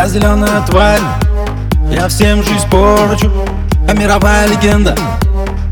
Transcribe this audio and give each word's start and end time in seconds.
Я 0.00 0.08
зеленая 0.08 0.62
тварь, 0.62 1.02
я 1.90 2.08
всем 2.08 2.42
жизнь 2.42 2.66
порчу 2.70 3.30
А 3.86 3.92
мировая 3.92 4.46
легенда, 4.48 4.96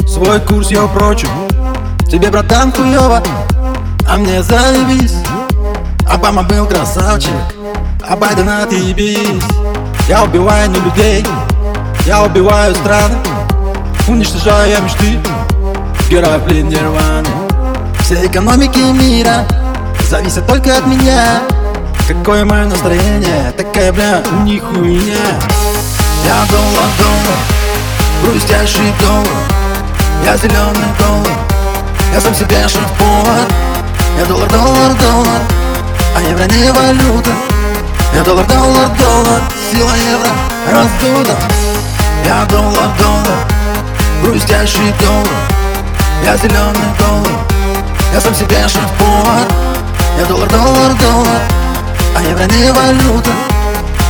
свой 0.06 0.38
курс 0.38 0.70
я 0.70 0.84
упрочу. 0.84 1.26
Тебе, 2.12 2.28
братан, 2.28 2.70
хуёво, 2.70 3.22
а 4.06 4.16
мне 4.18 4.42
заебись. 4.42 5.14
Обама 6.06 6.42
был 6.42 6.66
красавчик, 6.66 7.32
а 8.06 8.16
Байден 8.16 8.50
отъебись. 8.50 9.42
Я 10.10 10.24
убиваю 10.24 10.68
не 10.72 10.80
людей, 10.80 11.24
я 12.04 12.22
убиваю 12.22 12.74
страны 12.74 13.16
Уничтожаю 14.06 14.82
мечты, 14.82 15.18
героев 16.10 16.44
блин 16.44 16.68
нирваны. 16.68 17.28
Все 18.00 18.26
экономики 18.26 18.78
мира 18.92 19.46
зависят 20.06 20.46
только 20.46 20.76
от 20.76 20.86
меня 20.86 21.40
Какое 22.08 22.46
мое 22.46 22.64
настроение, 22.64 23.52
такая, 23.54 23.92
бля, 23.92 24.22
у 24.32 24.42
них 24.44 24.62
хуйня 24.62 25.26
Я 26.24 26.46
доллар, 26.50 26.88
доллар, 26.96 27.38
хрустящий 28.22 28.94
доллар 28.98 29.26
Я 30.24 30.34
зеленый 30.38 30.88
доллар, 30.98 31.38
я 32.14 32.18
сам 32.18 32.34
себе 32.34 32.66
шеф-повар. 32.66 33.46
Я 34.18 34.24
доллар, 34.24 34.48
доллар, 34.48 34.94
доллар, 34.94 35.42
а 36.16 36.22
евро 36.22 36.44
не 36.44 36.72
валюта. 36.72 37.30
Я 38.14 38.24
доллар, 38.24 38.46
доллар, 38.46 38.88
доллар, 38.98 39.42
сила 39.70 39.92
евро 39.94 40.30
раздута. 40.72 41.36
Я 42.24 42.46
доллар, 42.46 42.88
доллар, 42.98 43.38
хрустящий 44.22 44.94
доллар 44.98 45.28
Я 46.24 46.36
зеленый 46.38 46.88
доллар, 46.98 47.38
я 48.14 48.20
сам 48.20 48.34
себе 48.34 48.66
шеф-повар. 48.66 49.46
Я 50.18 50.24
доллар, 50.24 50.48
доллар, 50.48 50.94
доллар 50.94 51.57
а 52.18 52.22
евро 52.22 52.44
не 52.46 52.72
валюта 52.72 53.30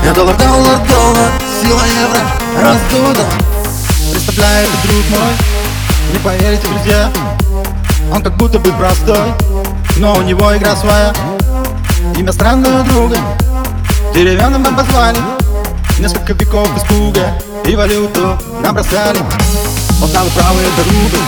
Я 0.02 0.14
доллар, 0.14 0.34
доллар, 0.36 0.78
доллар, 0.88 1.30
сила 1.60 1.82
евро 2.00 2.20
раздута. 2.62 3.26
Представляю, 4.10 4.66
друг 4.84 5.10
мой, 5.10 5.32
не 6.12 6.18
поверите, 6.18 6.66
друзья. 6.68 7.10
Он 8.10 8.22
как 8.22 8.34
будто 8.38 8.58
бы 8.58 8.72
простой, 8.72 9.34
но 9.98 10.16
у 10.16 10.22
него 10.22 10.56
игра 10.56 10.74
своя. 10.76 11.12
Имя 12.16 12.32
странного 12.32 12.82
друга, 12.84 13.18
деревянным 14.14 14.62
нам 14.62 14.74
позвали. 14.74 15.18
Несколько 15.98 16.32
веков 16.32 16.68
испуга 16.76 17.34
и 17.66 17.76
валюту 17.76 18.38
нам 18.62 18.74
бросали 18.74 19.18
Он 20.00 20.10
дал 20.12 20.26
правый 20.28 20.62
это 20.62 20.88
рубль, 20.88 21.18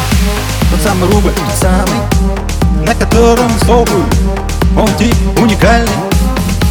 тот 0.70 0.80
самый 0.80 1.10
рубль, 1.10 1.32
тот 1.32 1.56
самый 1.60 2.86
На 2.86 2.94
котором 2.94 3.50
стопы, 3.58 4.02
он 4.76 4.88
тип 4.96 5.16
уникальный 5.38 6.09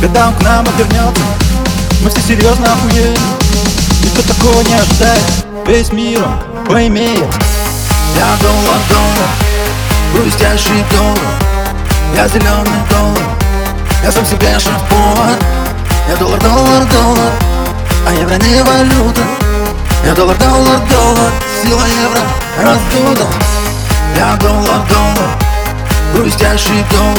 он 0.02 0.34
к 0.34 0.44
нам 0.44 0.66
отвернется 0.66 1.24
Мы 2.02 2.10
все 2.10 2.22
серьезно 2.22 2.72
охуеем 2.72 3.18
Никто 4.02 4.34
такого 4.34 4.62
не 4.62 4.74
ожидает. 4.74 5.24
Весь 5.68 5.92
мир 5.92 6.24
он 6.24 6.66
поимеет. 6.66 7.28
Я 8.16 8.26
доллар, 8.42 8.80
доллар 8.88 9.30
Хрустящий 10.14 10.84
доллар 10.92 11.20
Я 12.16 12.28
зеленый 12.28 12.82
доллар 12.90 13.24
Я 14.04 14.12
сам 14.12 14.26
себе 14.26 14.58
шеф-повар. 14.58 15.38
Я 16.10 16.16
доллар, 16.16 16.40
доллар, 16.40 16.86
доллар. 16.86 17.32
А 18.08 18.14
евро 18.14 18.36
не 18.36 18.64
валюта. 18.64 19.22
Я 20.06 20.16
доллар, 20.16 20.38
доллар, 20.38 20.80
доллар. 20.90 21.32
Сила 21.62 21.84
евро 21.86 22.22
раздута. 22.64 23.28
Я 24.16 24.36
доллар, 24.38 24.82
доллар 24.90 25.30
Хрустящий 26.14 26.84
доллар 26.92 27.18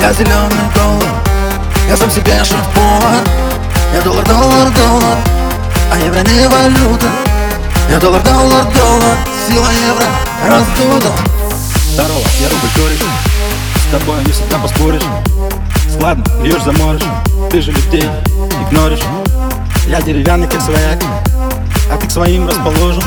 Я 0.00 0.12
зеленый 0.12 0.68
доллар 0.74 1.23
сам 2.04 2.10
себе 2.10 2.44
шеф-повар. 2.44 3.24
Я 3.94 4.02
доллар, 4.02 4.24
доллар, 4.26 4.70
доллар 4.72 5.18
А 5.90 5.98
евро 5.98 6.20
не 6.20 6.48
валюта. 6.48 7.06
Я 7.88 7.98
доллар, 7.98 8.22
доллар, 8.22 8.64
доллар 8.64 9.16
Сила 9.48 9.68
евро 9.70 10.04
раздута 10.48 11.12
Здорово, 11.92 12.26
я 12.40 12.48
рубль 12.48 12.68
кореш 12.74 12.98
С 13.76 13.90
тобой 13.90 14.24
не 14.24 14.32
всегда 14.32 14.58
поспоришь. 14.58 15.02
Складно, 15.92 16.24
льешь 16.42 16.62
заморишь. 16.62 17.04
Ты 17.50 17.62
же 17.62 17.72
людей 17.72 18.08
игноришь. 18.68 19.04
Я 19.86 20.02
деревянный, 20.02 20.48
как 20.48 20.60
свояк 20.60 21.02
А 21.90 21.96
ты 21.96 22.06
к 22.06 22.10
своим 22.10 22.48
расположен. 22.48 23.02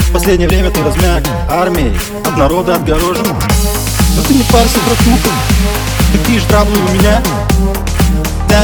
В 0.00 0.12
последнее 0.12 0.48
время 0.48 0.70
ты 0.70 0.82
размяк 0.82 1.22
Армией 1.50 1.96
от 2.26 2.36
народа 2.36 2.74
отгорожен. 2.74 3.26
Но 3.26 4.22
ты 4.22 4.34
не 4.34 4.42
парься, 4.42 4.78
братуха 4.84 5.30
Такие 6.12 6.40
же 6.40 6.46
траблы 6.46 6.78
у 6.78 6.92
меня 6.94 7.22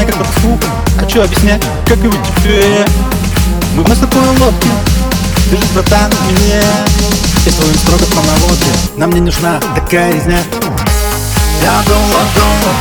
да, 0.05 0.11
как 0.11 0.17
будто 0.17 0.39
скука 0.39 0.67
Хочу 0.99 1.23
объяснять, 1.23 1.61
как 1.85 1.97
и 1.97 2.07
у 2.07 2.13
Мы 3.75 3.83
в 3.83 3.99
такой 3.99 4.27
лодке 4.39 4.69
Ты 5.49 5.57
же, 5.57 5.65
братан, 5.73 6.11
меня 6.29 6.61
Я 7.45 7.51
своим 7.51 7.75
строго 7.75 8.05
по 8.05 8.21
наводке 8.27 8.71
Нам 8.97 9.11
не 9.11 9.21
нужна 9.21 9.59
такая 9.75 10.13
резня. 10.13 10.39
Я 11.61 11.83
доллар, 11.87 12.25
доллар 12.35 12.75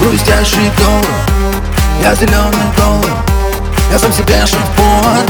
Хрустящий 0.00 0.70
доллар 0.78 1.04
Я 2.02 2.14
зеленый 2.14 2.72
доллар 2.76 3.16
Я 3.90 3.98
сам 3.98 4.12
себе 4.12 4.40
шеф-повар. 4.46 5.24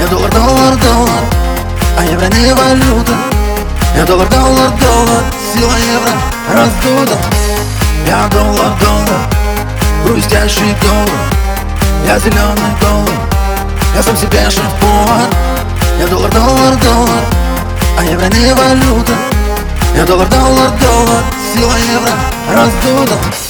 Я 0.00 0.06
доллар, 0.08 0.30
доллар, 0.30 0.76
доллар 0.76 1.24
А 1.98 2.04
евро 2.04 2.26
не 2.26 2.54
валюта. 2.54 3.12
Я 3.96 4.06
доллар, 4.06 4.28
доллар, 4.28 4.70
доллар 4.80 5.24
Сила 5.52 5.74
евро 5.76 6.12
раздута 6.54 7.18
Я 8.06 8.28
доллар, 8.28 8.72
доллар 8.80 8.89
хрустящий 10.40 10.74
доллар 10.82 11.08
Я 12.06 12.18
зеленый 12.18 12.74
доллар 12.80 13.20
Я 13.94 14.02
сам 14.02 14.16
себе 14.16 14.48
шеф-повар. 14.48 15.28
Я 15.98 16.06
доллар, 16.06 16.30
доллар, 16.30 16.76
доллар. 16.76 17.24
А 17.98 18.04
евро 18.04 18.26
не 18.26 18.54
валюта. 18.54 19.12
Я 19.94 20.06
доллар, 20.06 20.28
доллар, 20.28 20.70
доллар. 20.80 21.24
Сила 21.52 21.74
евро 21.76 22.12
раздута 22.54 23.49